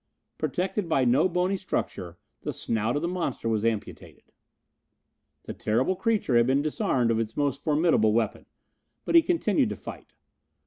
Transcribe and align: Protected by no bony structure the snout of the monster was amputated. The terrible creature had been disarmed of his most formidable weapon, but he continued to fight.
Protected 0.39 0.89
by 0.89 1.05
no 1.05 1.29
bony 1.29 1.57
structure 1.57 2.17
the 2.41 2.53
snout 2.53 2.95
of 2.95 3.03
the 3.03 3.07
monster 3.07 3.47
was 3.47 3.63
amputated. 3.63 4.23
The 5.43 5.53
terrible 5.53 5.95
creature 5.95 6.37
had 6.37 6.47
been 6.47 6.63
disarmed 6.63 7.11
of 7.11 7.17
his 7.19 7.37
most 7.37 7.61
formidable 7.61 8.11
weapon, 8.11 8.47
but 9.05 9.13
he 9.13 9.21
continued 9.21 9.69
to 9.69 9.75
fight. 9.75 10.15